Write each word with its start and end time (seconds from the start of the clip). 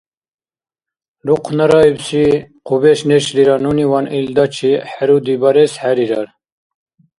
Рухънараибси 1.27 2.25
хъубеш 2.67 2.99
нешлира 3.09 3.55
нуниван 3.63 4.05
илдачи 4.19 4.71
хӀеруди 4.91 5.35
барес 5.41 5.73
хӀерирар. 5.81 6.27